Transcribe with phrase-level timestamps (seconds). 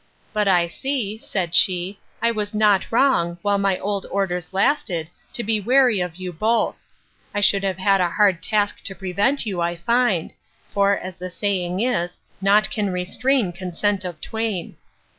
[0.33, 5.43] —But I see, said she, I was not wrong, while my old orders lasted, to
[5.43, 9.75] be wary of you both—I should have had a hard task to prevent you, I
[9.77, 10.31] find;
[10.73, 14.75] for, as the saying is, Nought can restrain consent of twain.